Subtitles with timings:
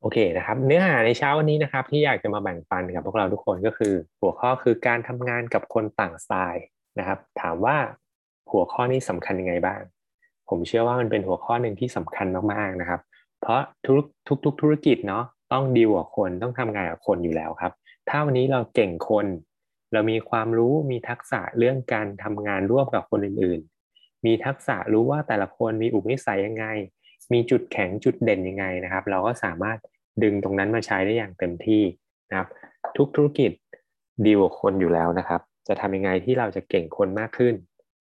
[0.00, 6.64] โอเคนะครับ เนื้อหาในเช้าวันนี้นะครับ ที่อยากจะมาแบ่งปันกับพวกเราทุกคนก็คือ หัวข้อคือการทำงานกับคนต่างสไตล์
[6.98, 7.76] นะครับ ถามว่า
[8.52, 9.80] หัวข้อนี้สำคัญยังไงบ้าง
[10.48, 13.00] ผมเชื่อว่ามันเป็นหัวข้อหนึ่งที่สำคัญมากๆนะครับ
[13.40, 17.72] เพราะทุกทุกทุกธุรกิจเนาะต้องดีลกับคนต้องทำงานกับคนอยู่แล้วครับ
[18.08, 19.26] ถ้าวันนี้เราเก่งคน
[19.92, 23.60] เรามีความรู้มีทักษะเรื่องการทำงานร่วมกับคนอื่น
[23.94, 26.66] ๆ มีทักษะรู้ว่าแต่ละคนมีอุปนิสัยยังไง
[27.32, 29.78] มีจุดแข็งจุดเด่นยังไงนะครับ เราก็สามารถ
[30.22, 31.82] ดึงตรงนั้นมาใช้ได้อย่างเต็มที่
[32.30, 32.48] นะครับ
[32.96, 33.52] ทุกธุรกิจ
[34.26, 37.54] ดีลกับคนอยู่แล้วนะครับ จะทำยังไงที่เราจะเก่งคนมากขึ้น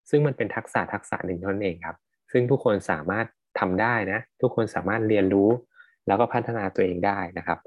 [0.10, 1.98] ซึ่งมันเป็นทักษะทักษะหนึ่งเท่านั้นเองครับ
[2.32, 3.26] ซึ่งทุกคนสามารถ
[3.60, 5.50] ทำได้นะ ทุกคนสามารถเรียนรู้
[6.08, 7.60] แล้วก็พัฒนาตัวเองได้นะครับ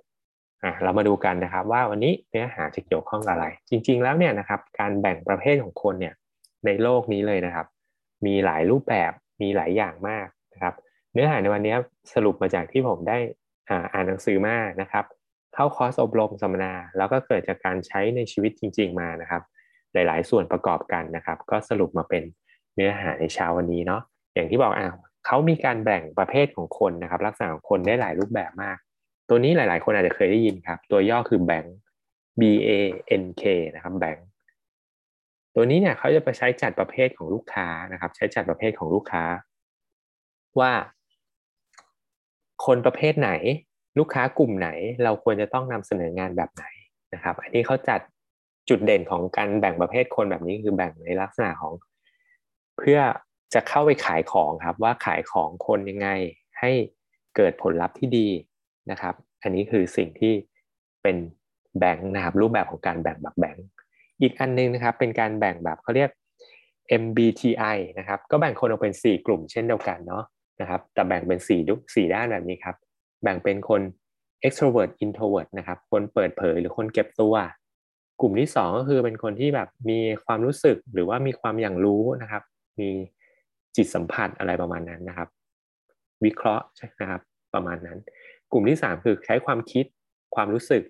[0.65, 6.15] อะเรามาดูกันนะครับว่าวันนี้เนื้อหาจะเกี่ยวข้องกับอะไร จริง ๆ แล้วเนี่ยนะครับ การแบ่งประเภทของคนเนี่ย
[6.67, 7.67] ในโลกนี้เลยนะครับ
[8.27, 9.13] มีหลายรูปแบบ
[9.43, 10.75] มีหลายอย่างมากนะครับ
[11.13, 11.75] เนื้อหาในวันนี้
[12.15, 13.19] สรุปมาจากที่ผมได้
[13.93, 15.05] อ่านหนังสือมานะครับ
[15.55, 19.43] เข้าคอร์สอบรมสัมมนา แล้วก็เกิดจากการใช้ในชีวิตจริง ๆ มานะครับ
[19.93, 22.23] หลาย ๆ ส่วนประกอบกันนะครับ ก็สรุปมาเป็น
[22.75, 24.03] เนื้อหาในเช้าวันนี้เนาะ
[24.35, 24.89] อย่างที่บอกอ่า
[25.27, 28.79] เขามีการแบ่งประเภทของคนนะครับ ลักษณะของคนได้หลายรูปแบบมาก
[29.29, 31.77] ตัวนี้หลาย ๆ คนอาจจะเคยได้ยินครับ ตัวย่อคือแบงค์
[32.41, 32.71] B A
[33.23, 33.45] N K
[33.75, 34.27] นะครับแบงค์
[35.55, 39.25] ตัวนี้เนี่ยเขาจะไปใช้จัดประเภทของลูกค้านะครับ ใช้จัดประเภทของลูกค้า
[40.61, 40.73] ว่า
[42.65, 43.31] คนประเภทไหน
[43.99, 44.69] ลูกค้ากลุ่มไหน
[45.05, 46.65] เราควรจะต้องนำเสนองานแบบไหน
[47.15, 48.01] นะครับ อันนี้เขาจัด
[48.69, 51.73] จุดเด่นของการแบ่งประเภทคนแบบนี้คือแบ่งในลักษณะของ
[52.79, 52.99] เพื่อ
[53.55, 56.09] จะเข้าไปขายของครับว่าขายของคนยังไง
[56.61, 56.71] ให้
[57.37, 58.29] เกิดผลลัพธ์ที่ดี
[58.91, 60.33] นะครับ อันนี้คือสิ่งที่
[61.03, 61.17] เป็น
[61.79, 63.57] แบ่งนะครับรูปแบบของการแบ่งแบบแบ่ง
[64.21, 66.11] อีกอันนึงนะครับเป็นการแบ่งแบบเขาเรียก
[67.03, 70.25] MBTI นะครับก็แบ่งคนออกเป็น 4 กลุ่มเช่นเดียวกันเนาะ
[70.63, 72.77] นะครับแต่แบ่งเป็น4ดุสี่ด้านแบบนี้ครับ
[73.23, 73.83] แบ่งเป็นคน
[74.47, 77.35] extrovert introvert นะครับ คนเปิดเผยหรือคนเก็บตัว
[78.21, 82.43] กลุ่มที่ 2 ก็คือเป็นคนที่แบบมีความรู้สึกหรือว่ามีความอย่างรู้นะครับ
[82.81, 82.91] มี
[83.77, 85.29] จิตสัมผัสอะไรประมาณนั้นนะครับ
[86.25, 87.23] วิเคราะห์ใช่นะครับ
[87.55, 87.99] ประมาณนั้น
[88.53, 89.85] กลุ่มที่ 3 คือใช้ความคิด
[90.35, 90.83] ความรู้สึก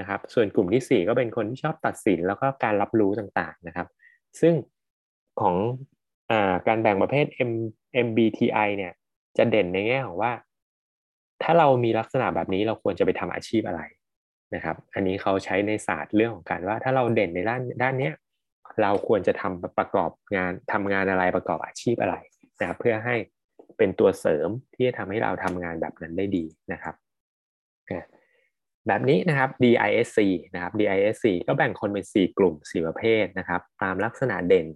[0.00, 3.88] นะครับ ส่วนกลุ่มที่ 4 ก็เป็นคนที่ชอบตัดสินแล้วก็การรับรู้ต่างๆนะครับ
[4.40, 4.54] ซึ่ง
[5.40, 5.56] ของ
[6.30, 6.32] อ
[6.68, 7.52] การแบ่งประเภท M
[8.06, 8.92] MBTI เนี่ย
[9.38, 10.32] จะเด่นในแง่ของว่า
[11.42, 13.82] ถ้าเรามีลักษณะแบบนี้เราควรจะไปทำอาชีพอะไร
[14.54, 18.10] นะครับ อันนี้เขาใช้ในศาสตร์เรื่องของการว่า ถ้าเราเด่นในด้านด้านนี้
[18.82, 22.16] เราควรจะทำประกอบงานทำงานอะไรประกอบอาชีพอะไร
[22.60, 23.16] นะครับเพื่อให้
[23.78, 26.94] เป็นตัวเสริมที่จะทำให้เราทำงานแบบนั้นได้ดีนะครับ
[28.86, 30.18] แบบนี้นะครับ DISC
[30.54, 34.66] นะครับ DISC ก็แบ่งคนเป็น 4 กลุ่ม 4 ประเภทนะครับ ตามลักษณะเด่น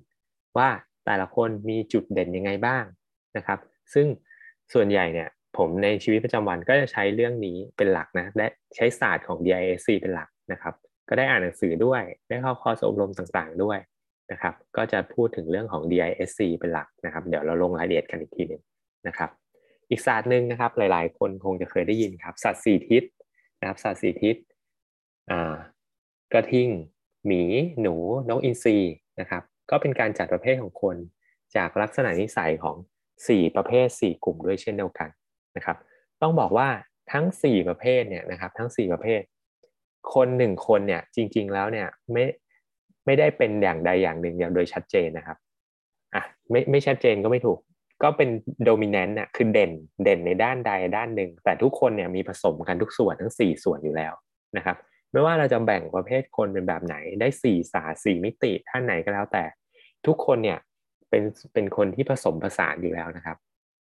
[0.58, 0.68] ว่า
[1.06, 2.84] แต่ละคนมีจุดเด่นยังไงบ้าง
[3.36, 3.58] นะครับ
[3.94, 4.06] ซึ่ง
[4.74, 8.46] ส่วนใหญ่เนี่ยผมในชีวิตประจำวันก็จะใช้เรื่องนี้เป็นหลักนะและ
[8.76, 10.74] ใช้ศาสตร์ของ DISC เป็นหลักนะครับ
[11.08, 13.78] ก็ได้อ่านหนังสือด้วยได้เข้าคอร์สอบรมต่างๆด้วย
[14.32, 18.62] นะครับก็จะพูดถึงเรื่องของ DISC เป็นหลักนะครับเดี๋ยวเราลงรายละเอียดกันอีกทีหนึ่ง
[19.06, 19.30] นะครับ
[19.90, 23.02] อีกศาสตร์หนึ่งนะครับหลายๆ คนคงจะเคยได้ยินครับศาสตร์สี่ทิศ
[23.60, 24.36] นะครับศาสตร์สี่ทิศ
[26.32, 26.68] กระทิง
[27.26, 27.42] หมี
[27.82, 27.94] หนู
[28.28, 28.76] นกอินทรี
[29.20, 30.96] นะครับก็เป็นการจัดประเภทของคน
[31.56, 32.76] จากลักษณะนิสัยของ
[33.28, 35.08] 4 ประเภท 4 กลุ่มด้วยเช่นเดียวกัน
[35.56, 35.76] นะครับ
[36.22, 36.68] ต้องบอกว่า
[37.12, 39.22] ทั้ง 4 ประเภทเนี่ยนะครับทั้ง 4 ประเภท
[40.14, 42.24] คนหนึ่งคนเนี่ยจริงๆแล้วเนี่ยไม่
[43.06, 45.38] ไม่ได้เป็นอย่างใดอย่างหนึ่งอย่างโดยชัดเจนนะครับ
[46.14, 47.58] อะไม่ไม่ชัดเจนก็ไม่ถูก
[48.02, 48.28] ก็เป็น
[48.64, 49.72] โดมิเนนต์น่ะคือเด่น
[50.04, 54.12] เด่นในด้านใดด้านหนึ่ง แต่ทุกคนเนี่ยมีผสมกันทุกส่วนทั้ง 4 ส่วนอยู่แล้ว
[54.56, 54.76] นะครับ
[55.12, 59.44] ไม่ว่าเราจะแบ่งประเภทคนเป็นแบบไหนได้4สาสี่มิติท่านไหนก็แล้วแต่
[60.06, 60.58] ทุกคนเนี่ย
[61.12, 61.24] เป็น
[61.54, 63.36] เป็นคนที่ผสมผสานอยู่แล้วนะครับ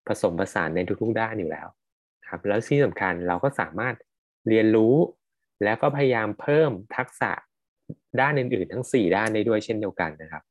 [0.08, 1.66] ผสมผสานในทุกๆด้านอยู่แล้ว
[2.28, 3.94] ครับแล้วที่สำคัญเราก็สามารถ
[4.48, 4.94] เรียนรู้
[5.64, 7.32] แล้วก็พยายามเพิ่มทักษะ
[8.20, 10.42] ด้านอื่นๆ ทั้ง 4 ด้านได้ด้วยเช่นเดียวกันนะครับ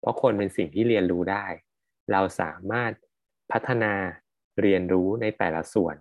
[0.00, 1.46] เพราะคนเป็นสิ่งที่เรียนรู้ได้
[2.12, 2.92] เราสามารถ
[3.52, 3.92] พัฒนา
[4.62, 5.96] เรียนรู้ในแต่ละส่วน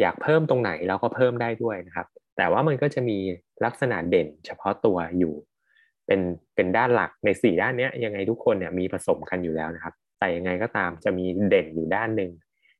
[0.00, 2.06] อยากเพิ่มตรงไหนเราก็เพิ่มได้ด้วยนะครับ
[2.36, 3.18] แต่ว่ามันก็จะมี
[3.64, 5.34] ลักษณะเด่นเฉพาะตัวอยู่
[6.06, 6.20] เป็น
[6.54, 12.30] เป็นด้านหลักในสี่ด้านนี้ยังไงทุกคนเนี่ยมีผสมกันอยู่แล้วนะครับ แต่ยังไงก็ตามจะมีเด่นอยู่ด้านหนึ่ง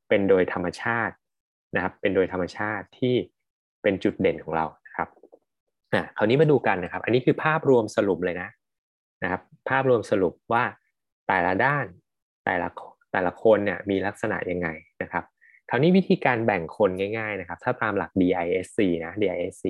[0.08, 1.14] เป็นโดยธรรมชาติ
[1.74, 3.14] นะครับ เป็นโดยธรรมชาติที่
[3.82, 5.08] เป็นจุดเด่นของเรานะครับ
[5.94, 8.48] อะคราวนี้มาดูกันนะครับ อันนี้คือภาพรวมสรุปเลยนะ
[9.22, 10.64] นะครับ ภาพรวมสรุปว่า
[11.28, 11.86] แต่ละด้าน
[12.44, 12.68] แต่ละ
[13.12, 14.68] แต่ละคนเนี่ยมีลักษณะยังไง
[15.02, 15.24] นะครับ
[15.70, 19.64] คราวนี้วิธีการแบ่งคนง่าย ๆนะครับ ถ้าตามหลัก DISC นะ DISC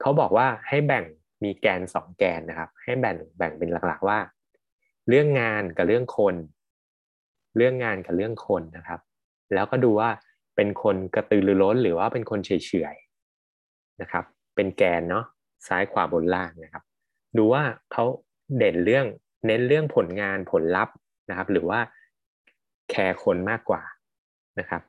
[0.00, 1.04] เขาบอกว่าให้แบ่ง
[1.44, 4.18] มีแกนสองแกนนะครับ ให้แบ่งแบ่งเป็นหลักๆว่า
[5.08, 6.34] เรื่องงานกับเรื่องคน
[7.56, 9.00] เรื่องงานกับเรื่องคนนะครับ
[9.54, 10.10] แล้วก็ดูว่า
[10.56, 12.50] เป็นคนกระตือรือร้นหรือว่าเป็นคนเฉ
[12.94, 12.96] ย
[14.00, 14.24] นะครับ
[14.56, 15.24] เป็นแกนเนาะ
[15.66, 16.82] ซ้ายขวาบนล่างนะครับ
[17.38, 17.62] ดูว่า
[17.92, 18.04] เขา
[18.58, 19.06] เด่นเรื่อง
[19.46, 20.94] เน้นเรื่องผลงานผลลัพธ์
[21.30, 21.80] นะครับ หรือว่า
[22.90, 23.82] แคร์คนมากกว่า
[24.58, 24.82] นะครับ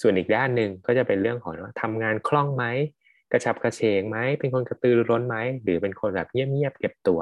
[0.00, 2.64] ส่วนอีกด้านหนึ่งก็จะเป็นเรื่องของว่าทำงานคล่องไหม
[3.32, 7.20] กระฉับกระเฉงไหมเป็นคนกระตือรือร้นไหมหรือเป็นคนแบบเงียบๆเก็บตัว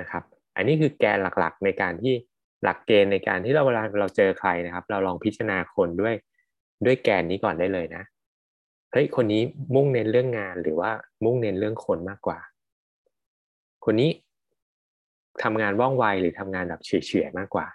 [0.00, 0.22] นะครับ
[0.56, 2.14] อันนี้คือแกนหลักๆ ในการที่
[2.62, 6.14] หลักเกณฑ์ในการที่เราเวลาเราเจอใครนะครับ เราลองพิจารณาคนด้วย
[6.84, 8.02] ด้วยแกนนี้ก่อนได้เลยนะ
[8.92, 9.42] เฮ้ยคนนี้
[9.74, 10.90] มุ่งเน้นเรื่องงานหรือว่า
[11.24, 12.38] มุ่งเน้นเรื่องคนมากกว่า
[13.84, 14.10] คนนี้
[15.42, 16.92] ทำงานว่องไวหรือทำงานแบบเฉ
[17.24, 17.66] ยๆมากกว่า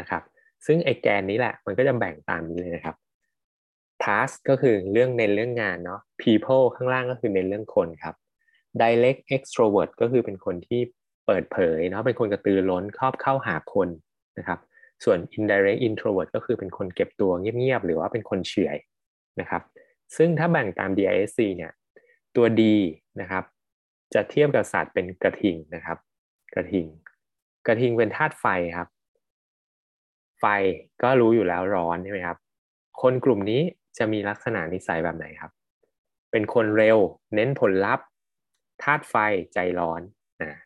[0.00, 0.22] นะครับ
[0.66, 2.96] ซึ่งไอ้แกนนี้แหละมันก็จะแบ่งตามนี้เลยนะครับ
[4.04, 8.14] task ก็คือเรื่องเน้นเรื่องงานเนาะ people ข้างล่างก็คือเน้นเรื่องคนครับ
[8.80, 10.80] direct extrovert ก็คือเป็นคนที่
[11.26, 13.88] เปิดเผยเนาะเป็นคนกระตือร้นชอบเข้าหาคน
[14.38, 14.58] นะครับ
[15.04, 18.78] ส่วน indirect introvert ก็คือเป็นคนเก็บตัวเงียบๆหรือว่าเป็นคนเฉย
[19.40, 19.62] นะครับ
[20.16, 21.72] ซึ่งถ้าแบ่งตาม DISC เนี่ย
[22.36, 22.62] ตัว D
[23.20, 23.44] นะครับ
[24.14, 25.98] จะเทียบกับสัตว์เป็นกระทิงนะครับ
[26.54, 26.86] กระทิง
[27.66, 28.46] กระทิงเป็นธาตุไฟ
[28.76, 28.88] ครับ
[30.40, 30.44] ไฟ
[31.02, 32.38] ก็รู้อยู่แล้วร้อนใช่ไหมครับ
[33.02, 33.62] คนกลุ่มนี้
[33.98, 35.52] จะมีลักษณะนิสัยแบบไหนครับ
[36.30, 36.98] เป็นคนเร็ว
[37.34, 38.06] เน้นผลลัพธ์
[38.82, 39.14] ธาตุไฟ
[39.54, 40.02] ใจร้อน
[40.42, 40.58] นะ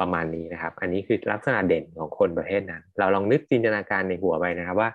[0.00, 4.90] ประมาณนี้นะครับ อันนี้คือลักษณะเด่นของคนประเภทนั้น เราลองนึกจินตนาการในหัวไปนะครับว่า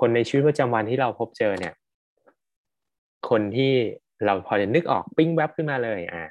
[0.00, 1.74] คนในชีวิตประจำวันที่เราพบเจอเนี่ย
[3.30, 3.72] คนที่
[4.24, 6.24] เราพอจะนึกออกปิ้งแวบขึ้นมาเลยอ่า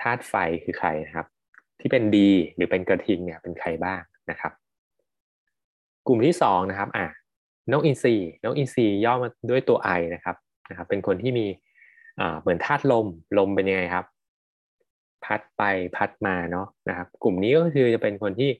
[0.00, 0.34] ธาตุไฟ
[0.64, 1.26] คือใครนะครับ
[1.80, 4.00] ที่เป็นดีหรือเป็นกระทิงเนี่ยเป็นใครบ้าง
[4.30, 4.52] นะครับ
[6.06, 7.06] กลุ่มที่สองนะครับอ่า
[7.72, 10.36] นกอินทรีนกอินทรีย่อมาด้วยตัวไอนะครับ
[10.70, 11.46] นะครับ เป็นคนที่มี
[12.20, 13.06] อ่าเหมือนธาตุลม
[13.38, 14.06] ลมเป็นยังไงครับ
[15.24, 15.62] พัดไป
[15.96, 18.50] พัดมาเนาะนะครับ กลุ่มนี้ก็คือจะเป็นคนที่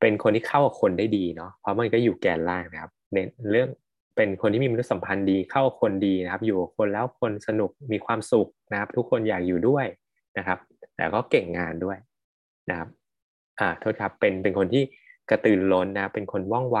[0.00, 3.68] เป็นคนที่เข้ากับคนได้ดีเนาะเพราะมันก็อยู่แกนล่างนะครับเน้นเรื่อง
[4.16, 9.86] เป็นคนที่มีมนุษยสัมพันธ์ดีเข้ากับคนดีนะครับ อยู่กับคนแล้วคนสนุกมีความสุขนะครับ ทุกคนอยากอยู่ด้วย
[10.38, 10.58] นะครับ
[10.96, 11.96] แต่ก็เก่งงานด้วย
[12.70, 12.88] นะครับ
[13.60, 14.82] อ่าโทษครับเป็นเป็นคนที่
[15.30, 16.78] กระตือร้นนะเป็นคนว่องไว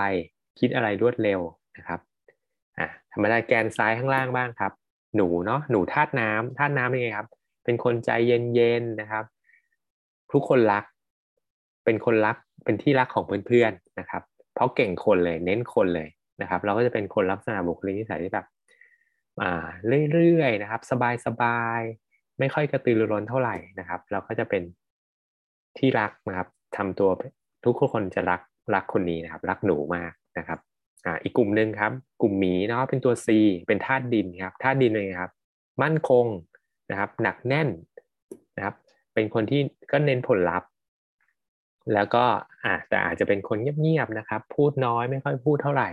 [0.58, 1.40] คิดอะไรรวดเร็ว
[1.76, 2.00] นะครับ
[2.78, 4.72] อ่าธรรมดาแกนซ้ายข้างล่างบ้างครับ
[5.16, 7.28] หนูเนาะหนูธาตุน้ำธาตุน้ำเป็นไงครับ
[7.64, 9.24] เป็นคนใจเย็นๆนะครับ
[10.32, 10.84] ทุกคนรัก
[11.84, 14.22] เป็นคนรักเป็นที่รักของเพื่อนๆนะครับ
[14.54, 16.08] เพราะเก่งคนเลยเน้นคนเลย
[16.42, 18.46] นะครับ เราก็จะเป็นคนลักษณะบุคลิกนิสัยที่แบบ
[19.42, 19.66] อ่า
[20.12, 20.80] เรื่อยๆนะครับ
[21.26, 24.62] สบายๆไม่ค่อยกระตือรือร้นเท่าไหร่นะครับ เราก็จะเป็น
[25.78, 27.10] ที่รักนะครับทำตัว
[27.64, 28.40] ทุกคนจะรัก
[28.74, 30.58] รักคนนี้นะครับ รักหนูมาก นะครับ
[31.06, 31.92] อ่าอีกกลุ่มหนึ่งครับ
[32.22, 33.28] กลุ่มหมีเนาะเป็นตัว C
[33.68, 35.32] เป็นธาตุดินครับธาตุดินเลยครับ
[35.82, 36.26] มั่นคง
[36.90, 37.68] นะครับหนักแน่น
[38.56, 38.74] นะครับ
[39.14, 39.60] เป็นคนที่
[39.92, 40.70] ก็เน้นผลลัพธ์
[41.94, 42.24] แล้วก็
[42.64, 45.90] อ่าแต่อาจจะเป็นคนเงียบๆนะครับ พูดน้อยไม่ค่อยพูดเท่าไหร่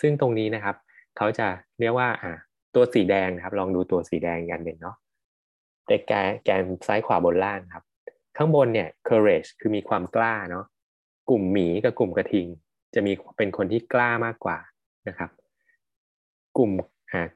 [0.00, 0.76] ซึ่งตรงนี้นะครับ
[1.16, 1.46] เขาจะ
[1.80, 2.32] เรียกว่าอ่า
[2.74, 4.96] ตัวสีแดงนะครับ ลองดูตัวสีแดงกันเด่นเนาะ
[5.86, 6.12] แต่แก
[6.44, 7.84] แกนซ้ายขวาบนล่างครับ
[8.36, 10.64] ข้างบนเนี่ย courage คือมีความกล้าเนาะ
[11.30, 12.46] กลุ่มหมีกับกลุ่มกระทิง
[12.94, 14.58] จะมีเป็นคนที่กล้ามากกว่า
[15.08, 15.30] นะครับ
[16.56, 16.72] กลุ่ม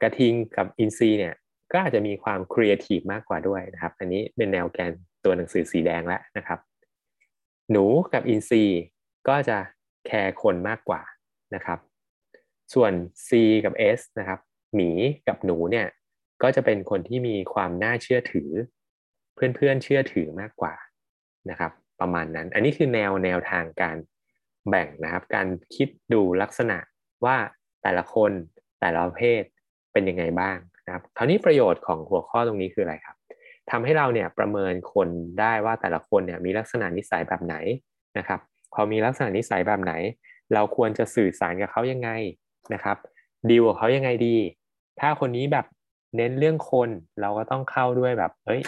[0.01, 1.35] กระทิงกับอินทรีเนี่ย
[1.71, 4.91] ก็อาจจะมีความครีเอทีฟมากกว่าด้วยนะครับ อันนี้เป็นแนวแกน
[5.23, 6.59] ตัวหนังสือสีแดงแล้วนะครับ
[7.71, 8.63] หนูกับอินทรี
[9.27, 9.57] ก็จะ
[10.05, 11.01] care คนมากกว่า
[11.55, 11.79] นะครับ
[12.73, 12.91] ส่วน
[13.27, 13.29] C
[13.65, 14.39] กับ S นะครับ
[14.75, 14.89] หมี
[15.27, 15.87] กับหนูเนี่ย
[16.43, 18.49] ก็จะเป็นคนที่มีความน่าเชื่อถือ
[19.35, 20.75] เพื่อนๆเชื่อถือมากกว่า
[21.49, 23.97] นะครับ ประมาณนั้น อันนี้คือแนวแนวทางการ
[24.69, 26.77] แบ่งนะครับ การคิดดูลักษณะ
[27.25, 27.35] ว่า
[27.83, 28.31] แต่ละคน
[28.81, 29.43] แต่ละเภท
[29.93, 33.15] เป็นยังไงบ้างนะครับคราวนี้ประโยชน์ของหัวข้อตรงนี้คืออะไรครับ
[33.71, 35.07] ทำให้เราเนี่ยประเมินคน
[35.39, 37.55] ได้ว่าแต่ละคนเนี่ยมีลักษณะนิสัยแบบไหน
[38.17, 38.39] นะครับ
[38.73, 39.93] พอมีลักษณะนิสัยแบบไหน
[40.53, 42.09] เราควรจะสื่อสารกับเขายังไง
[42.73, 42.97] นะครับ
[43.49, 44.37] ดีลกับเขายังไงดี
[44.99, 45.65] ถ้าคนนี้แบบ
[46.17, 46.89] เน้นเรื่องคน
[47.21, 48.61] เราก็ต้องเข้าด้วยแบบเอ้ย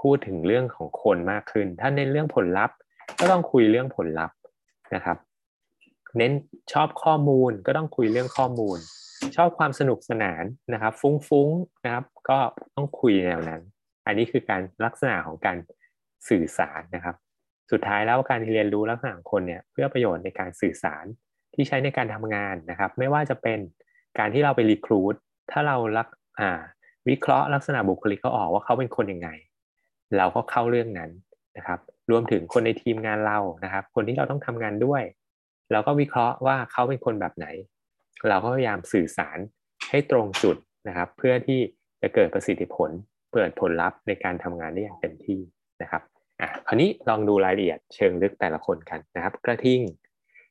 [0.00, 2.76] พูดถึงเรื่องของคนมากขึ้น ถ้าเน้นเรื่องผลลัพธ์
[3.18, 4.36] ก็ต้องคุยเรื่องผลลัพธ์
[4.94, 5.16] นะครับ
[6.18, 6.32] เน้น
[6.72, 8.78] ชอบข้อมูลก็ต้องคุยเรื่องข้อมูล
[9.36, 12.38] ชอบความสนุกสนานนะครับ ฟุ้งๆนะครับ ก็
[12.74, 13.60] ต้องคุยแนวนั้น
[14.06, 15.56] อันนี้คือการลักษณะของการ
[16.28, 17.16] สื่อสารนะครับ
[17.70, 21.04] สุดท้ายแล้วการเรียนรู้ลักษณะของคนเนี่ยเพื่อประโยชน์ในการสื่อสาร
[21.54, 23.58] ที่ใช้ในการทำงานนะครับ ไม่ว่าจะเป็น
[24.18, 25.14] การที่เราไปรีครูด
[25.50, 26.08] ถ้าเราลัก
[26.40, 26.60] อ่า
[27.08, 29.28] วิเคราะห์ลักษณะบุคลิกเขาออกว่าเขาเป็นคนยังไง
[30.16, 31.10] เราก็เข้าเรื่องนั้น
[31.56, 31.78] นะครับ
[32.10, 35.02] รวมถึงคนในทีมงานเรานะครับ คนที่เราต้องทำงานด้วย
[35.72, 37.46] เราก็วิเคราะห์ว่าเขาเป็นคนแบบไหน
[38.28, 39.38] เราก็พยายามสื่อสาร
[39.90, 40.56] ให้ตรงจุด
[40.88, 41.60] นะครับ เพื่อที่
[42.02, 42.90] จะเกิดประสิทธิผล
[43.32, 45.40] เปิดผลลัพธ์ในการทำงานได้อย่างเต็มที่
[45.82, 46.02] นะครับ
[46.40, 49.80] อะคราวนี้ลองดูรายละเอียดเชิงลึกแต่ละคนกันนะครับ กระทิง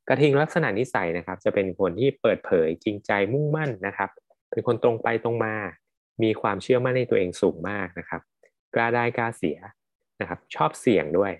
[0.07, 4.10] กระทิงลักษณะนิสัยนะครับ จะเป็นคนที่เปิดเผยจริงใจมุ่งมั่นนะครับ
[4.51, 5.55] เป็นคนตรงไปตรงมา
[6.24, 8.22] มีความเชื่อมั่นในตัวเองสูงมากนะครับ
[8.75, 9.57] กล้าได้กล้าเสีย
[10.23, 11.31] นะครับ ชอบเสียงด้วย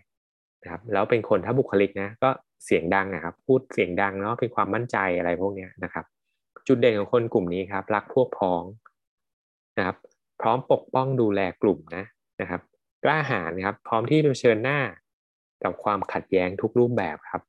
[0.64, 2.30] นะครับ แล้วเป็นคนถ้าบุคลิกนะ ก็
[2.66, 6.06] เสียงดังนะครับ พูดเสียงดังเนาะเป็นความมั่นใจอะไรพวกนี้นะครับ
[6.68, 8.64] จุดเด่นของคนกลุ่มนี้ครับ รักพวกพ้อง
[9.78, 9.98] นะครับ
[10.42, 12.04] พร้อมปกป้องดูแลกลุ่มนะ
[12.42, 12.62] นะครับ
[13.04, 14.80] กล้าหาญครับ พร้อมที่จะเผชิญหน้า
[15.64, 17.42] กับความขัดแย้งทุกรูปแบบครับ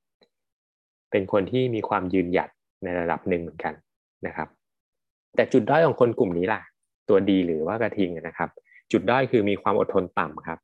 [1.10, 2.48] เป็นคนที่มีความยืนหยัด
[2.84, 3.74] ในระดับหนึ่งเหมือนกัน
[4.26, 4.48] นะครับ
[5.36, 6.60] แต่จุดด้อยของคนกลุ่มนี้ล่ะ
[7.08, 8.50] ตัวดีหรือว่ากระทิงนะครับ
[8.92, 10.58] จุดด้อยคือมีความอดทนต่ำครับ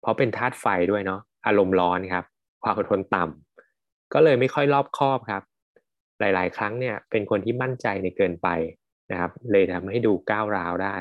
[0.00, 2.24] เพราะเป็นธาตุไฟด้วยเนาะอารมณ์ร้อนครับ
[2.62, 5.42] ความอดทนต่ำก็เลยไม่ค่อยรอบคอบครับ
[6.20, 8.48] หลาย ๆ ครั้งเนี่ยเป็นคนที่มั่นใจในเกินไป
[9.10, 10.96] นะครับ เลยทำให้ดูก้าวร้าวได้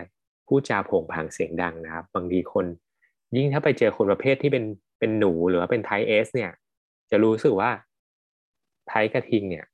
[0.47, 2.65] พูดจาผงผางเสียงดังนะครับ บางทีคน
[3.35, 4.65] ยิ่งถ้าไปเจอคนประเภทที่เป็น
[4.99, 6.51] เป็นหนูหรือว่าเป็นไทเอสเนี่ย
[7.11, 7.71] จะรู้สึกว่า
[8.87, 9.65] ไทกระทิงเนี่ย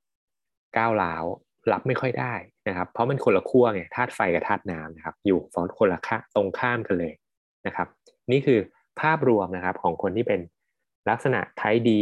[0.78, 1.24] ก้าวร้าว
[1.72, 2.34] รับไม่ค่อยได้
[2.68, 7.13] นะครับ เพราะมันคนละขั้วไงธาตุไฟกับธาตุน้ำนะครับ อยู่ฝั่งคนละค่าตรงข้ามกันเลย
[7.66, 7.88] นะครับ
[8.32, 8.60] นี่คือ
[9.00, 10.39] ภาพรวมนะครับของคนที่เป็น
[11.10, 12.01] ลักษณะไทดี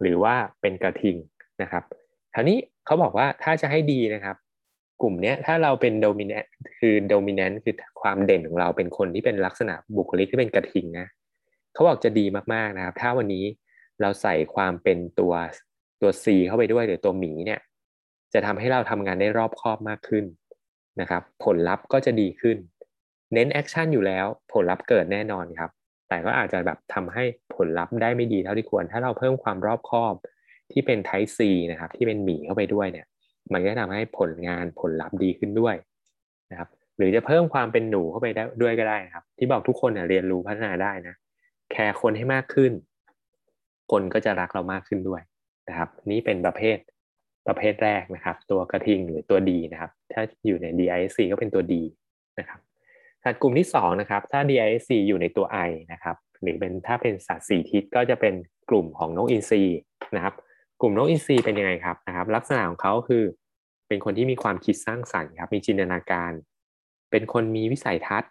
[0.00, 1.16] หรือว่าเป็นกระทิง
[1.62, 1.82] นะครับ
[2.34, 4.36] คราวนี้เขาบอกว่าถ้าจะให้ดีนะครับ
[5.02, 6.44] กลุ่มนี้ถ้าเราเป็นโดมิเนน
[6.78, 11.06] คือโดมิเนนต์คือความเด่นของเราเป็นคนที่เป็นลักษณะบุคลิกที่เป็นกระทิงนะ
[11.74, 12.24] เขาบอกจะดี
[12.54, 13.44] มากๆนะครับ ถ้าวันนี้
[14.00, 15.32] เราใส่ความเป็นตัว
[16.00, 17.60] ตัว C เข้าไปด้วยหรือตัวหมีเนี่ย
[18.32, 20.24] จะทำให้เราทำงานได้รอบคอบมากขึ้น
[21.00, 22.56] นะครับ ผลลัพธ์ก็จะดีขึ้น
[23.34, 25.70] เน้น action อยู่แล้ว ผลลัพธ์เกิดแน่นอนครับ
[26.10, 27.24] แต่ก็อาจจะแบบทำให้
[27.54, 30.14] ผลลัพธ์ได้ไม่ดีเท่าที่ควร ถ้าเราเพิ่มความรอบคอบ
[30.72, 31.38] ที่เป็นไทป์ C
[31.70, 33.06] นะครับที่เป็นหมีเข้าไปด้วยเนี่ย
[33.52, 35.74] มันก็ทำให้ผลงานผลลัพธ์ดีขึ้นด้วย
[36.50, 41.14] นะครับ หรือจะเพิ่มความเป็นหนูเข้าไปได้ด้วยก็ได้นะครับ ที่บอกทุกคนเรียนรู้พัฒนาได้นะ
[41.72, 42.72] แคร์คนให้มากขึ้น
[43.90, 45.22] คนก็จะรักเรามากขึ้นด้วย
[45.68, 46.78] นะครับ นี่เป็นประเภท
[47.48, 51.82] ประเภทแรกนะครับ ตัวกระทิงหรือตัวดีนะครับ ถ้าอยู่ใน DISC ก็เป็นตัวดี
[52.38, 52.60] นะครับ
[53.24, 58.34] สัตว์กลุ่มที่2นะครับถ้า DISC อยู่ในตัว I นะครับหรือเป็นถ้าเป็นสัตว์สี่ทิศก็จะเป็น
[58.70, 59.62] กลุ่มของนกอินทรี
[60.16, 60.34] นะครับ
[60.80, 63.24] กลุ่มนกอินทรีเป็นยังไงครับนะครับ ลักษณะของเขาคือ
[63.88, 66.32] เป็นคนที่มีความคิดสร้างสรรค์ครับ มีจินตนาการ
[67.10, 68.30] เป็นคนมีวิสัยทัศน์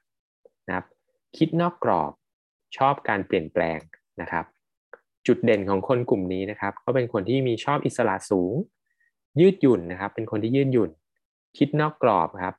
[0.68, 0.86] นะครับ
[1.38, 2.12] คิดนอกกรอบ
[2.78, 3.80] ชอบการเปลี่ยนแปลง
[4.22, 4.46] นะครับ
[5.28, 8.54] จุดเด่นของคนกลุ่มนี้นะครับเขาเป็นคนที่มีชอบอิสระสูง
[9.40, 10.90] ยืดหยุ่นนะครับ เป็นคนที่ยืดหยุ่น
[11.58, 12.56] คิดนอกกรอบครับ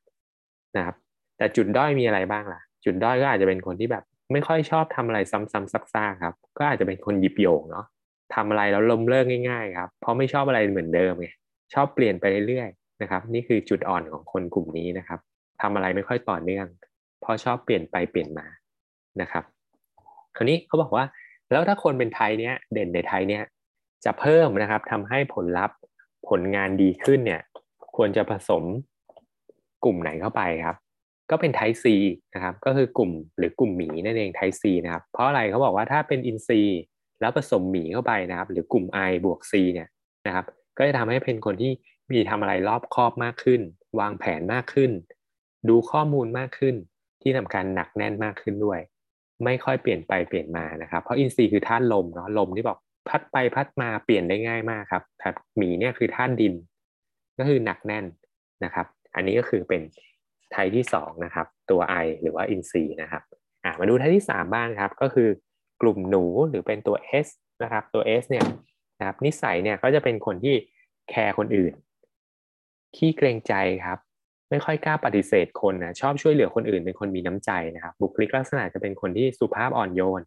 [0.77, 0.97] นะครับ
[1.41, 7.87] แต่จุดด้อยมีอะไรบ้างล่ะ จุดด้อยก็อาจจะเป็นคนที่แบบไม่ค่อยชอบทำอะไรซ้ำๆซักๆครับ ก็อาจจะเป็นคนหยิบโยงเนาะ
[8.35, 11.29] ทำอะไรแล้วลมเลิกง่าย ๆ ครับ เพราะไม่ชอบอะไรเหมือนเดิมไง
[11.75, 15.21] ชอบเปลี่ยนไปเรื่อยๆนะครับ นี่คือจุดอ่อนของคนกลุ่มนี้นะครับ
[15.63, 16.67] ทำอะไรไม่ค่อยต่อเนื่อง
[17.21, 18.47] เพราะชอบเปลี่ยนไปเปลี่ยนมา
[19.21, 19.45] นะครับ
[20.37, 21.05] คราวนี้เขาบอกว่า
[21.51, 23.43] แล้วถ้าคนเป็นไทยเนี้ยเด่นในไทยเนี้ย
[24.05, 25.77] จะเพิ่มนะครับทำให้ผลลัพธ์
[26.29, 27.43] ผลงานดีขึ้นเนี่ย
[27.97, 28.63] ควรจะผสม
[29.85, 30.77] กลุ่มไหนเข้าไปครับ
[31.31, 31.97] ก็เป็นไทซี
[32.35, 36.61] นะครับก็คือกลุ่มหรือกลุ่มหมีนั่นเองไทซีนะครับเพราะอะไรเขาบอกว่าถ้าเป็นอินซี
[37.21, 39.89] แล้วผสมหมีเข้าไปนะครับ หรือกลุ่ม I บวก C เนี่ย
[40.27, 40.45] นะครับ
[40.79, 41.73] ก็จะทำให้เป็นคนที่
[42.11, 43.61] มีทำอะไรรอบคอบมากขึ้น
[44.01, 44.91] วางแผนมากขึ้น
[45.69, 46.75] ดูข้อมูลมากขึ้น
[47.23, 48.81] ที่สำคัญหนักแน่นมากขึ้นด้วย
[49.45, 56.55] ไม่ค่อยเปลี่ยนไปเปลี่ยนมานะครับ เพราะอินซีคือธาตุลมเนาะลมที่บอกพัดไปพัดมาเปลี่ยนได้ง่ายมากครับถัดหมีเนี่ยคือธาตุดิน
[57.39, 58.05] ก็คือหนักแน่น
[58.65, 59.83] นะครับ อันนี้ก็คือเป็น
[60.53, 63.23] ไทยที่2นะครับตัว I หรือว่าอินซีนะครับ
[63.81, 65.29] มาดูไทยที่ 3 บ้างครับก็คือ
[65.83, 67.29] กลุ่มหนูหรือเป็นตัว S
[67.63, 68.45] นะครับตัว S เนี่ย
[68.99, 70.55] นะครับนิสัยเนี่ยก็จะเป็นคนที่
[71.11, 71.73] แคร์คนอื่น
[72.97, 73.55] ขี้เกรงใจ
[73.87, 73.99] ครับ
[74.51, 80.23] ไม่ค่อยกล้าปฏิเสธคนนะชอบช่วยเหลือคนอื่นเป็นคนมีน้ำใจนะครับ บุคลิกลักษณะจะเป็นคนที่สุภาพอ่อนโยน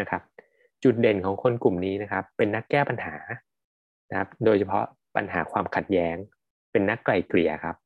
[0.00, 0.22] นะครับ
[0.84, 3.16] จุดเด่นของคนกลุ่มนี้นะครับ เป็นนักแก้ปัญหา
[4.10, 4.84] นะครับ โดยเฉพาะ
[5.16, 6.16] ปัญหาความขัดแย้ง
[6.72, 7.76] เป็นนักไกล่เกลี่ยครับ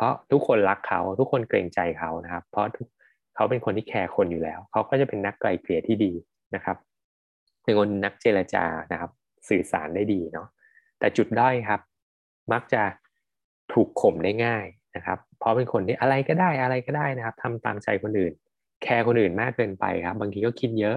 [0.00, 2.66] เพราะทุกคนรักเขาทุกคนเกรงใจเขานะครับ เพราะ
[3.34, 6.12] เขาเป็นคนที่แคร์คนอยู่แล้ว เขาก็จะเป็นนักไกลเกลี่ยที่ดี
[6.54, 6.76] นะครับ
[7.64, 9.10] เป็นคนนักเจรจานะครับ
[9.48, 10.48] สื่อสารได้ดีเนาะ
[10.98, 11.80] แต่จุดด้อยครับ
[12.52, 12.82] มักจะ
[13.72, 14.64] ถูกข่มได้ง่าย
[14.96, 18.32] นะครับ เพราะเป็นคนที่อะไรก็ได้อะไรก็ได้นะครับทำตามใจคนอื่น
[18.82, 20.96] แคร์คนอื่นมากเกินไปครับ บางทีก็คิดเยอะ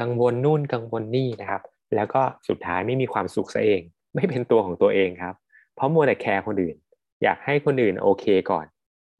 [0.00, 1.62] กังวลนู่นกังวลนี่นะครับ
[1.94, 3.82] แล้วก็สุดท้ายไม่มีความสุขซะเอง
[4.14, 5.34] ไม่เป็นตัวของตัวเองครับ
[5.74, 6.76] เพราะมัวแต่แคร์คนอื่น
[7.22, 8.66] อยากให้คนอื่นโอเคก่อน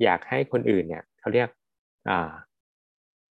[0.02, 1.48] อยากให้คนอื่นเนี่ยเขาเรียก
[2.10, 2.30] อ่า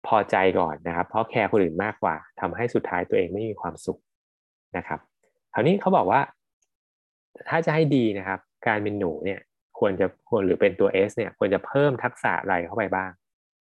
[0.08, 4.00] พอใจก่อนนะครับ เพราะแคร์คนอื่นมากกว่าทำให้สุดท้ายตัวเองไม่มีความสุข
[4.78, 5.00] นะครับ
[5.54, 6.22] คราวนี้เขาบอกว่า
[7.50, 9.40] ถ้าจะให้ดีนะครับ การเป็นหนูเนี่ย
[9.80, 13.12] ควรจะควรหรือเป็นตัว S เนี่ยควรจะเพิ่มทักษะอะไรเข้าไปบ้าง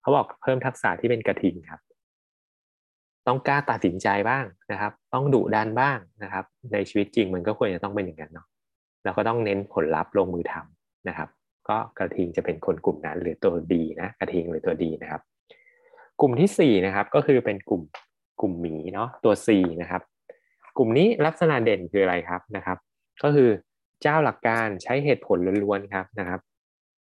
[0.01, 1.81] เขาบอกเพิ่มทักษะที่เป็นกระทิงครับ
[3.27, 8.47] ต้องกล้าตัดสินใจบ้างนะครับ ต้องดุดันบ้างนะครับ ในชีวิตจริงมันก็ควรจะต้องเป็นอย่างนั้นเนาะ
[9.03, 10.74] แล้วก็ต้องเน้นผลลัพธ์ลงมือทำ
[11.07, 11.29] นะครับ
[11.69, 15.21] ก็กระทิงจะเป็นคนกลุ่มนั้นหรือตัวดีนะกระทิงหรือตัวดีนะครับ
[16.21, 17.81] กลุ่มที่สี่นะครับก็คือเป็นกลุ่ม
[18.41, 19.47] กลุ่มหมีเนาะตัว C
[19.81, 20.01] นะครับ
[20.77, 22.77] กลุ่มนี้ลักษณะเด่นคืออะไรครับนะครับ
[23.23, 23.49] ก็คือ
[24.01, 26.39] เจ้าหลักการใช้เหตุผลล้วนๆครับนะครับ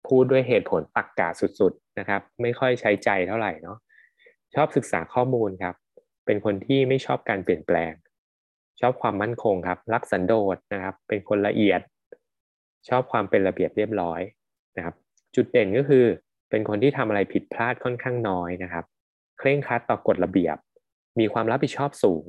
[0.08, 3.78] พูดด้วยเหตุผลตักกะสุดๆนะครับ ไม่ค่อยใช้ใจเท่าไหร่เนาะ
[4.54, 5.74] ชอบศึกษาข้อมูลครับ
[6.26, 7.92] เป็นคนที่ไม่ชอบการเปลี่ยนแปลง
[8.80, 11.80] ชอบความมั่นคงครับ รักสันโดษนะครับ เป็นคนละเอียด
[12.88, 14.20] ชอบความเป็นระเบียบเรียบร้อย
[14.76, 14.94] นะครับ
[15.34, 16.04] จุดเด่นก็คือ
[16.50, 18.84] เป็นคนที่ทำอะไรผิดพลาดค่อนข้างน้อยนะครับ
[19.38, 20.56] เคร่งครัดต่อกฎระเบียบ
[21.20, 22.26] มีความรับผิดชอบสูง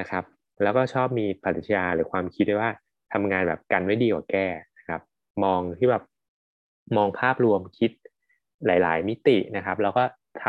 [0.00, 0.24] นะครับ
[0.62, 2.70] แล้วก็ชอบมีปรัชญาหรือความคิดด้วยว่า
[3.12, 4.46] ทำงานแบบกันไว้ดีกว่าแก้
[4.78, 5.00] นะครับ
[5.44, 6.02] มองที่แบบ
[6.96, 7.90] มองภาพรวมคิด
[8.66, 10.02] หลาย ๆ มิตินะครับ แล้วก็
[10.42, 10.44] ท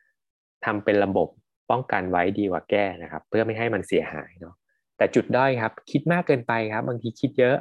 [0.00, 1.28] ำทำเป็นระบบ
[1.70, 4.54] ป้องกันไว้ดีกว่าแก้นะครับ เพื่อไม่ให้มันเสียหายเนาะ
[4.96, 7.56] แต่จุดด้อยครับ คิดมากเกินไปครับ บางทีคิดเยอะ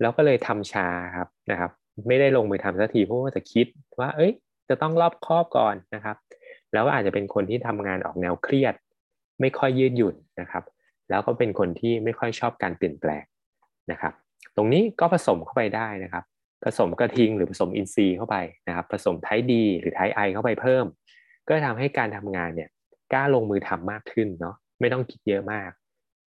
[0.00, 0.86] แล้วก็เลยทำชา
[1.16, 1.70] ครับนะครับ
[2.08, 3.66] ไม่ได้ลงมือทำสักทีเพราะว่าจะคิด
[3.98, 4.32] ว่า เอ้ย
[4.68, 6.16] จะต้องรอบครอบก่อนนะครับ
[6.72, 8.74] แล้วก็อาจจะเป็นคนที่ทำงานออกแนวเครียด
[9.40, 10.64] ไม่ค่อยยืดหยุ่นนะครับ
[11.10, 13.24] แล้วก็เป็นคนที่ไม่ค่อยชอบการเปลี่ยนแปลง
[13.90, 14.12] นะครับ
[14.56, 16.24] ตรงนี้ก็ผสมเข้าไปได้นะครับ
[16.64, 18.36] ผสมกระทิงหรือผสมอินทรีย์เข้าไป
[18.68, 20.84] นะครับ ผสมไทดีหรือไทไอเข้าไปเพิ่ม
[21.48, 22.68] ก็ทำให้การทำงานเนี่ย
[23.12, 25.70] กล้าลงมือทำมากขึ้นเนาะไม่ต้องคิดเยอะมาก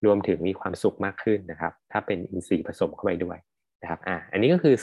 [0.05, 3.37] รวมถึงมีความสุขมากขึ้นนะครับ ถ้าเป็นอินทรีย์ผสมเข้าไปด้วย
[3.81, 4.75] นะครับอ่าอันนี้ก็คือ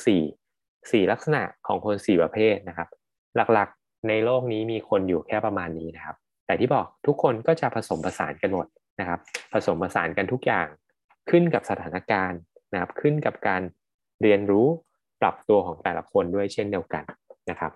[0.46, 2.88] 4 4ลักษณะของคน 4 ประเภทนะครับ
[3.36, 8.66] หลักๆในโลกนี้มีคนอยู่แค่ประมาณนี้นะครับ แต่ที่บอกทุกคนก็จะผสมผสานกันหมด
[9.00, 9.20] นะครับ
[9.52, 10.66] ผสมผสานกันทุกอย่าง
[11.30, 12.40] ขึ้นกับสถานการณ์
[12.72, 13.62] นะครับ ขึ้นกับการ
[14.22, 14.66] เรียนรู้
[15.22, 17.04] ปรับตัวของแต่ละคนด้วยเช่นเดียวกัน
[17.50, 17.72] นะครับ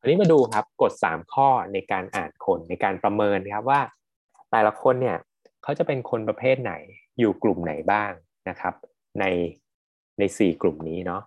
[0.00, 3.80] อันนี้มาดูครับกฎ3ข้อในการอ่านคนในการประเมินครับว่า
[4.50, 5.18] แต่ละคนเนี่ย
[5.62, 6.72] เขาจะเป็นคนประเภทไหน
[7.18, 8.12] อยู่กลุ่มไหนบ้าง
[8.48, 8.74] นะครับ
[9.20, 9.24] ใน
[10.18, 11.22] ใน 4 กลุ่มนี้เนาะ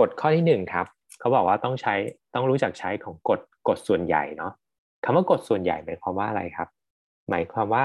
[0.00, 0.86] กฎข้อที่1ครับ
[1.18, 1.94] เขาบอกว่าต้องใช้
[2.34, 4.52] ต้องรู้จักใช้ของกฎกฎส่วนใหญ่เนาะ
[5.04, 6.68] คำว่ากฎส่วนใหญ่หมายความว่าอะไรครับ
[7.30, 7.84] หมายความว่า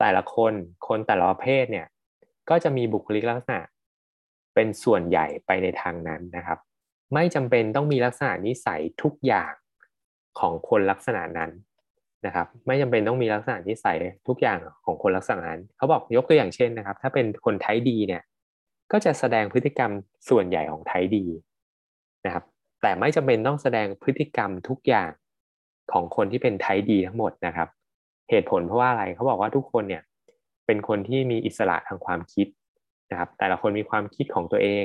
[0.00, 0.52] แต่ละคน
[0.88, 1.86] คนแต่ละประเภทเนี่ย
[2.50, 3.60] ก็จะมีบุคลิกลักษณะ
[4.54, 6.58] เป็นส่วนใหญ่ไปในทางนั้นนะครับ
[7.14, 9.52] ไม่จำเป็นต้องมีลักษณะนิสัยทุกอย่าง
[10.38, 11.50] ของคนลักษณะนั้น
[12.26, 18.22] นะครับไม่จำเป็นต้องมีลักษณะนิสัยทุกอย่างของคนลักษณะนั้นเขาบอกยกตัวอย่างเช่นนะครับ ถ้าเป็นคนไทยดีเนี่ย
[18.92, 19.90] ก็จะแสดงพฤติกรรม
[20.28, 21.24] ส่วนใหญ่ของไทยดี
[22.26, 22.44] นะครับ
[22.82, 25.10] แต่ไม่จำเป็นต้องแสดงพฤติกรรมทุกอย่าง
[25.92, 27.68] ของคนที่เป็นไทยดีทั้งหมดนะครับ
[28.30, 30.02] เหตุผลเพราะว่าอะไรเขาบอกว่าทุกคนเนี่ย
[30.66, 32.46] เป็นคนที่มีอิสระทางความคิด
[33.10, 34.84] นะครับ แต่ละคนมีความคิดของตัวเอง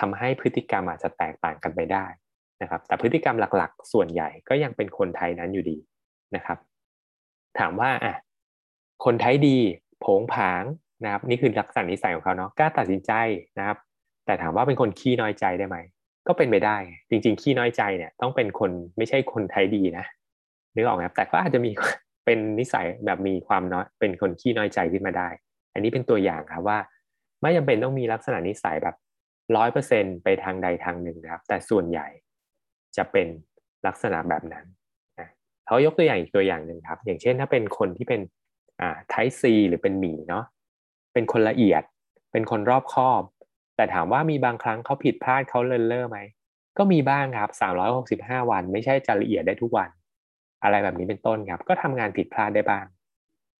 [0.00, 2.06] ทำให้พฤติกรรมอาจจะแตกต่างกันไปได้
[2.62, 5.78] นะครับ แต่พฤติกรรมหลักๆ ส่วนใหญ่ก็ยังเป็นคนไทยนั้นอยู่ดี
[6.34, 6.58] นะครับ
[7.58, 8.14] ถามว่าอะ
[9.04, 9.56] คนไทยดี
[10.00, 10.62] โผงผาง
[11.04, 13.12] นะครับ นี่คือลักษณะนิสัยของเขาเนาะกล้าตัดสินใจ
[13.58, 13.78] นะครับ
[14.26, 15.76] แต่ถามว่าเป็นคนขี้น้อยใจได้ไหม
[16.26, 16.76] ก็เป็นไปได้
[17.10, 20.04] จริง ๆ ขี้น้อยใจเนี่ยต้องเป็นคนไม่ใช่คนไทยดีนะ
[20.74, 21.70] นึกออกไหมครับแต่ก็อาจจะมี
[22.24, 25.28] เป็นนิสัยแบบมีความน้อยเป็นคนขี้น้อยใจขึ้นมาได้
[25.72, 26.78] อันนี้เป็นตัวอย่างครับว่า
[27.42, 28.96] ไม่จำเป็นต้องมีลักษณะนิสัยแบบ
[29.56, 32.06] ร้อยเปอร์เซ็นไปทางใดทางหนึ่งนะครับ แต่ส่วนใหญ่
[32.96, 33.26] จะเป็น
[33.86, 34.66] ลักษณะแบบนั้น
[35.66, 38.20] เขายกตัวอย่างอีกตัวอย่างหนึ่งครับ อย่างเช่นถ้าเป็นคนที่เป็น
[38.80, 40.44] อ่าไทซีหรือเป็นหมีเนาะ
[41.14, 41.82] เป็นคนละเอียด
[42.32, 43.22] เป็นคนรอบคอบ
[43.76, 46.18] แต่ถามว่ามีบางครั้งเขาผิดพลาดเขาเลินเล่อไหม
[46.78, 49.88] ก็มีบ้างครับสามร้อยหกสิบห้าวัน ไม่ใช่จะละเอียดได้ทุกวัน
[50.62, 52.84] อะไรแบบนี้เป็นต้นครับ ก็ทำงานผิดพลาดได้บ้าง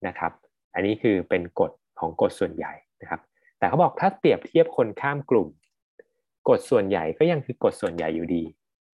[0.06, 0.32] นะครับ
[0.74, 3.20] อันนี้คือเป็นกฎของกฎส่วนใหญ่นะครับ
[3.58, 5.48] แต่เขาบอกถ้าเปรียบเทียบคนข้ามกลุ่ม
[6.48, 8.42] กฎส่วนใหญ่ก็ยังคือกฎส่วนใหญ่อยู่ดี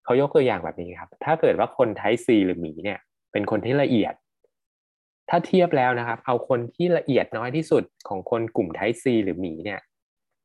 [0.04, 2.98] เขายกตัวอย่างแบบนี้ครับ ถ้าเกิดว่าคนไทซีหรือหมีเนี่ย
[3.32, 4.14] เป็นคนที่ละเอียด
[5.30, 9.80] ถ้าเทียบแล้วนะครับ เอาคนที่ละเอียดน้อยที่สุดของคนกลุ่มไทซีหรือหมีเนี่ย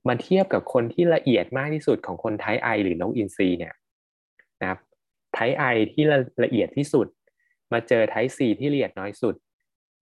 [0.07, 3.73] มาเทียบกับคนที่ละเอียดมากที่สุดของคนไทไอหรือนกอินทรีเนี่ย
[4.61, 4.79] นะครับ
[5.33, 7.07] ไทไอที่ละละเอียดที่สุด
[7.73, 9.35] มาเจอไทซีที่ละเอียดน้อยสุด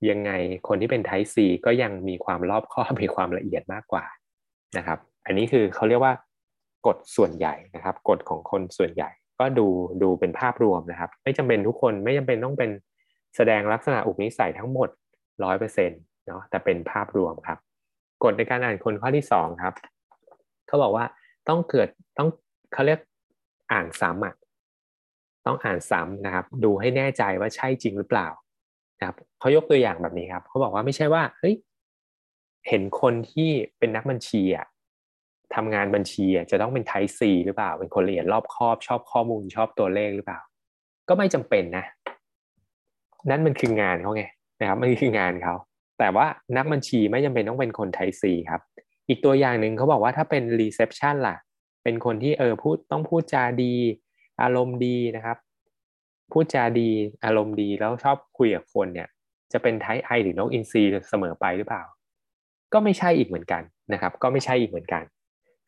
[0.10, 0.32] ยังไง
[0.68, 4.06] คนที่เป็นไทซีก็ยังมีความรอบคอบมีความละเอียดมากกว่า
[4.78, 6.13] นะครับ อันนี้คือเขาเรียกว่า
[6.88, 9.67] กฎส่วนใหญ่นะครับกฎของคนส่วนใหญ่ ก็ดู
[10.02, 12.69] ดูเป็นภาพรวมนะครับ ไม่จำเป็นทุกคนไม่จำเป็นต้องเป็น
[13.36, 14.89] แสดงลักษณะอุปนิสัยทั้งหมด
[15.43, 17.58] ร้อยเปอร์เซ็นต์เนาะแต่เป็นภาพรวมครับ
[18.24, 19.74] กฎในการอ่านคนข้อที่สองครับ
[20.67, 21.06] เขาบอกว่า
[21.50, 22.30] ต้องเกิดต้อง
[22.74, 23.00] เขาเรียก
[23.71, 24.36] อ่านซ้ำอะ
[25.45, 28.28] ต้องอ่านซ้ำนะครับ ดูให้แน่ใจว่าใช่จริงหรือเปล่า
[29.00, 31.56] นะครับเขายกตัวอย่างแบบนี้ครับเขาบอกว่าไม่ใช่ว่าเฮ้ย
[32.67, 34.65] เห็นคนที่เป็นนักบัญชีอะ
[35.56, 40.40] ทำงานบัญชีจะต้องเป็นไทซีหรือเปล่า เป็นคนละเอียดรอบคอบชอบข้อมูลชอบตัวเลขหรือเปล่า
[41.10, 41.86] ก็ไม่จำเป็นนะ
[43.30, 44.24] นั่นมันคืองานเขาไง
[44.60, 45.56] นะครับมันคืองานเขา
[46.00, 46.26] แต่ว่า
[46.58, 48.62] นักบัญชีไม่จำเป็นต้องเป็นคนไทซีครับ
[49.08, 51.36] อีกตัวอย่างหนึ่งเขาบอกว่าถ้าเป็น reception ล่ะ
[51.84, 53.74] เป็นคนที่เออพูดต้องพูดจาดี
[54.42, 55.38] อารมณ์ดีนะครับ
[56.32, 56.90] พูดจาดี
[57.26, 59.08] อารมณ์ดีแล้วชอบคุยกับคนเนี่ย
[59.54, 61.84] จะเป็น type I หรือนกอินทรีเสมอไปหรือเปล่า
[62.74, 65.04] ก็ไม่ใช่อีกเหมือนกันนะครับ ก็ไม่ใช่อีกเหมือนกัน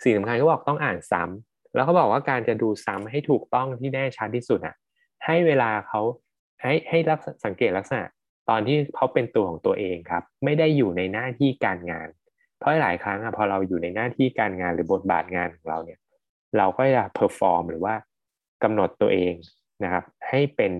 [0.04, 4.76] สิ่งสำคัญเขาบอกต้องอ่านซ้ำแล้วเขาบอกว่าการจะดูซ้ำให้ถูกต้องที่แน่ชัดที่สุดอะ
[5.26, 6.02] ให้เวลาเขา
[6.62, 8.04] ให้ให้รับสังเกตลักษณะ
[8.50, 12.08] ตอนที่เขาเป็นตัวของตัวเองครับ ไม่ได้อยู่ในหน้าที่การงาน
[12.60, 16.00] เพราะหลายครั้งอะพอเราอยู่ในหน้าที่การงานหรือบทบาทงานของเราเนี่ย
[16.58, 17.96] เราก็จะ perform หรือว่า
[18.64, 19.34] กำหนดตัวเอง
[19.84, 20.74] นะครับ ให้เป็น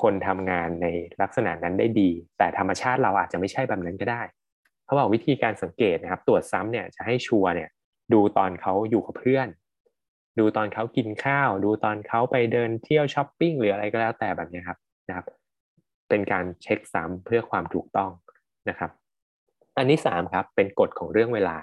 [0.00, 0.86] คนทำงานใน
[1.22, 4.22] ลักษณะนั้นได้ดี แต่ธรรมชาติเราอาจจะไม่ใช่แบบนั้นก็ได้
[4.84, 7.68] เขาบอกวิธีการสังเกตนะครับ ตรวจซ้ำเนี่ยจะให้ sure เนี่ย
[8.12, 9.48] ดูตอนเขาอยู่กับเพื่อน
[10.38, 15.26] ดูตอนเขากินข้าว ดูตอนเขาไปเดินเที่ยวช้อปปิ้งหรืออะไรก็แล้วแต่แบบนี้ครับนะครับ
[16.08, 18.10] เป็นการเช็คซ้ำเพื่อความถูกต้อง
[18.68, 18.90] นะครับ
[19.76, 21.56] อันที่สามครับเป็นกฎของเรื่องเวลา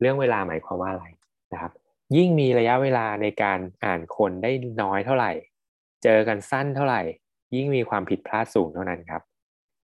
[0.00, 1.06] เรื่องเวลาหมายความว่าอะไร
[1.52, 1.72] นะครับ
[2.16, 4.50] ยิ่งมีระยะเวลาในการอ่านคนได้
[4.82, 5.32] น้อยเท่าไหร่
[6.02, 7.02] เจอกันสั้นเท่าไหร่
[7.56, 9.22] ยิ่งมีความผิดพลาดสูงเท่านั้นครับ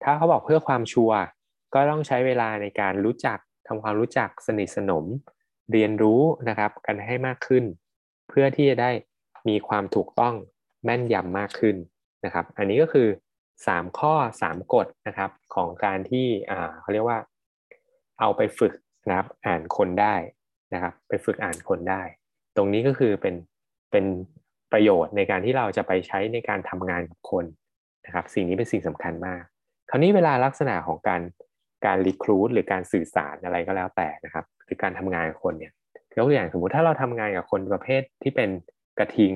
[0.02, 1.18] ถ้าเขาบอกเพื่อความชัวร์
[1.74, 5.04] ก็ต้องใช้เวลาในการรู้จักทำความรู้จักสนิทสนม
[5.72, 7.64] เรียนรู้นะครับกันให้มากขึ้น
[8.28, 8.90] เพื่อที่จะได้
[9.48, 10.34] มีความถูกต้อง
[10.84, 11.76] แม่นยำมากขึ้น
[12.24, 13.08] นะครับ อันนี้ก็คือ
[13.54, 17.18] 3 ข้อ 3 กฎนะครับของการที่อ่าเขาเรียกว่า
[18.20, 18.72] เอาไปฝึก
[19.08, 20.14] นะครับอ่านคนได้
[20.74, 22.02] นะครับ ไปฝึกอ่านคนได้
[22.56, 23.34] ตรงนี้ก็คือเป็น
[23.90, 24.04] เป็น
[24.72, 27.44] ประโยชน์ในการที่เราจะไปใช้ในการทำงานกับคน
[28.06, 29.42] นะครับ สิ่งนี้เป็นสิ่งสำคัญมาก
[29.90, 31.20] คราวนี้เวลาลักษณะของการ
[31.86, 35.72] การรีคูดหรือการสื่อสารอะไรก็แล้วแต่นะครับหรือการทำงานกับคนเนี่ย
[36.16, 38.50] ยกตัวอย่างสมมุติถ้าเราทำงานกับคนประเภทที่เป็น
[38.98, 39.34] กระทิง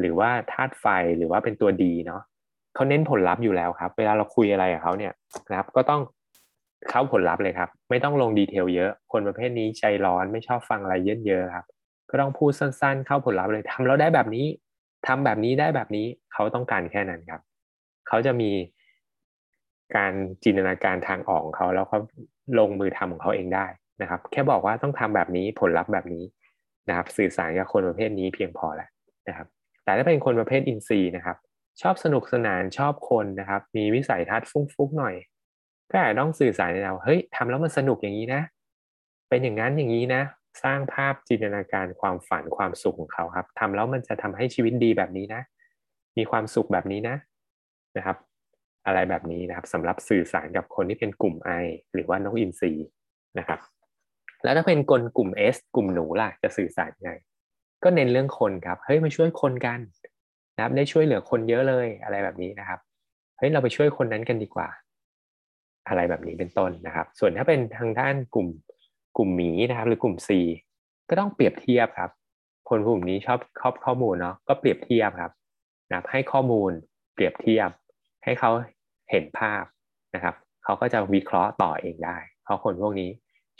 [0.00, 0.86] หรือว่าธาตุไฟ
[1.16, 2.22] หรือว่าเป็นตัวดีเนาะ
[2.74, 5.12] เขาเน้นผลลัพธ์อยู่แล้วครับ เวลาเราคุยอะไรกับเขาเนี่ย
[5.50, 6.00] นะครับ ก็ต้อง
[6.90, 10.94] เข้าผลลัพธ์เลยครับ ไม่ต้องลงดีเทลเยอะ คนประเภทนี้ใจร้อนไม่ชอบฟังอะไร
[11.26, 11.66] เยอะๆครับ
[12.10, 14.46] ก็ต้องพูดสั้น ๆ เข้าผลลัพธ์เลยทำแล้วได้แบบนี้
[15.06, 17.40] ทำแบบนี้ได้แบบนี้เขาต้องการแค่นั้นครับ
[18.08, 18.50] เขาจะมี
[19.96, 20.12] การ
[20.44, 21.98] จินตนาการทางออกของเขาแล้วเขา
[22.58, 23.66] ลงมือทำของเขาเองได้
[24.02, 26.24] นะครับ แค่บอกว่าต้องทำแบบนี้ผลลัพธ์แบบนี้
[26.88, 28.88] นะครับ สื่อสารกับคนประเภทนี้เพียงพอแล้ว
[29.28, 29.46] นะครับ
[29.84, 31.36] แต่ถ้าเป็นคนประเภทอินทรีย์นะครับ
[31.82, 35.14] ชอบสนุกสนานชอบคนนะครับ มีวิสัยทัศน์ฟุ้งๆหน่อย
[35.90, 38.42] ก็อาจต้องสื่อสารในเราเฮ้ยทำแล้วมันสนุกอย่างนี้นะ
[39.28, 40.22] เป็นอย่างนั้นอย่างนี้นะ
[40.62, 45.42] สร้างภาพจินตนาการความฝันความสุขของเขาครับทำแล้วมันจะทำให้ชีวิตดีแบบนี้นะ
[46.16, 47.16] มีความสุขแบบนี้นะ
[47.96, 48.16] นะครับ
[48.86, 52.72] อะไรแบบนี้นะครับสำหรับสื่อสารกับคนที่เป็นกลุ่ม I หรือว่านกอินทรี
[53.38, 53.60] นะครับ
[54.44, 57.12] แล้วถ้าเป็นคนกลุ่ม S กลุ่มหนูล่ะจะสื่อสารยังไง
[57.84, 59.80] ก็เน้นเรื่องคนครับเฮ้ยมาช่วยคนกัน
[60.56, 62.80] นะครับ ได้ช่วยเหลือคนเยอะเลยอะไรแบบนี้นะครับ
[63.38, 64.68] เฮ้ยเราไปช่วยคนนั้นกันดีกว่า
[65.88, 68.48] อะไรแบบนี้เป็นต้นนะครับ ส่วนถ้าเป็นทางด้านกลุ่ม
[69.16, 70.30] กลุ่มหมีนะครับ หรือกลุ่ม C
[71.08, 72.10] ก็ต้องเปรียบเทียบครับ
[72.68, 75.32] คนกลุ่มนี้ชอบครอบข้อมูลเนาะก็เปรียบเทียบครับ
[75.88, 76.70] นะครับให้ข้อมูล
[77.14, 77.70] เปรียบเทียบ
[78.24, 78.50] ให้เขา
[79.10, 79.64] เห็นภาพ
[80.14, 83.10] นะครับเขาก็จะวิเคราะห์ต่อเองได้ เพราะคนพวกนี้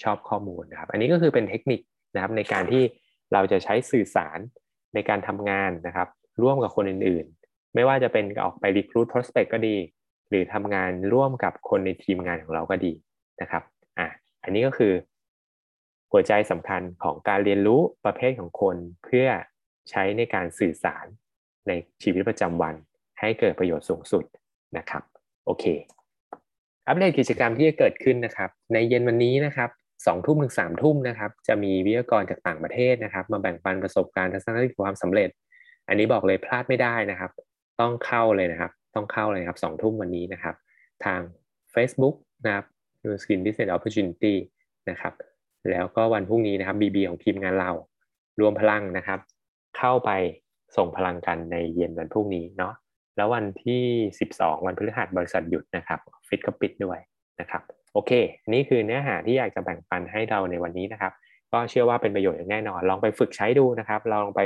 [0.02, 1.80] ชอบข้อมูลนะครับ อันนี้ก็คือเป็นเทคนิค
[2.14, 2.82] นะครับในการที่
[3.32, 4.38] เราจะใช้สื่อสาร
[4.94, 6.08] ในการทำงานนะครับ
[6.42, 9.76] ร่วมกับคนอื่นๆ ไม่ว่าจะเป็นออกไป recruit prospect ก็ดี
[10.28, 12.92] หรือทำงานร่วมกับคนในทีมงานของเราก็ดี
[13.40, 13.62] นะครับ
[13.98, 14.08] อะ
[14.42, 14.92] อันนี้ก็คือ
[16.12, 19.28] หัวใจสำคัญของการเรียนรู้ประเภทของคนเพื่อ
[19.90, 21.06] ใช้ในการสื่อสาร
[21.68, 22.74] ในชีวิตประจำวัน
[23.20, 24.24] ให้เกิดประโยชน์สูงสุด
[24.78, 25.02] นะครับ
[25.46, 25.64] โอเค
[26.88, 29.70] อัปเดตกิจกรรมที่จะเกิดขึ้นนะครับ ในเย็นวันนี้นะครับ
[30.06, 35.28] สองทุ่มถึงสามทุ่มนะครับ จะมีวิทยากรจากต่างประเทศนะครับ มาแบ่งปันประสบการณ์ทัศนคติความสำเร็จ
[35.88, 37.30] อันนี้บอกเลยพลาดไม่ได้นะครับ
[37.80, 40.54] ต้องเข้าเลยนะครับ ต้องเข้าเลยครับสองทุ่มวันนี้นะครับ
[41.04, 41.20] ทาง
[41.74, 42.64] Facebook นะครับ
[43.02, 44.34] New Skin Business Opportunity
[44.90, 45.12] นะครับ
[45.70, 47.70] แล้วก็วันพรุ่งนี้นะครับ BB ของทีมงานเรา
[48.40, 49.18] รวมพลังนะครับ
[49.78, 50.10] เข้าไป
[50.76, 52.74] ส่งพลังกันในเย็นวันพรุ่งนี้เนาะ
[53.16, 53.82] แล้ววันที่
[54.26, 56.98] 12 วันพฤหัสบริษัทหยุดนะครับฟิตก็ปิดด้วย
[57.40, 58.12] นะครับโอเค
[58.52, 61.12] นี่คือเนื้อหาที่อยากจะแบ่งปันให้เราในวันนี้นะครับ
[61.52, 64.40] ก็เชื่อว่าเป็นประโยชน์อย่างแน่นอน ลองไปฝึกใช้ดูนะครับ ลองไป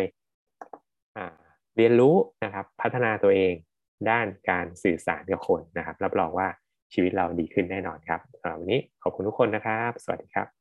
[1.77, 3.53] เรียนรู้นะครับ พัฒนาตัวเอง
[4.11, 6.49] ด้านการสื่อสารกับคนนะครับ รับรองว่า
[6.93, 10.60] ชีวิตเราดีขึ้นแน่นอนครับสำหรับวันนี้ขอบคุณทุกคนนะครับ สวัสดีครับ